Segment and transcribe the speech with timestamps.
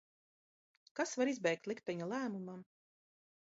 [0.99, 2.65] Kas var izbēgt likteņa lēmumam?